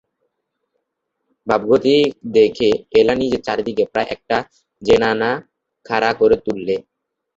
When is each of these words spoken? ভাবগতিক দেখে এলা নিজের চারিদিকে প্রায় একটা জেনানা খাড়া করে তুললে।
ভাবগতিক 1.47 2.07
দেখে 2.35 2.69
এলা 2.99 3.13
নিজের 3.15 3.41
চারিদিকে 3.47 3.83
প্রায় 3.91 4.09
একটা 4.15 4.37
জেনানা 4.81 5.29
খাড়া 5.85 6.11
করে 6.19 6.35
তুললে। 6.45 6.75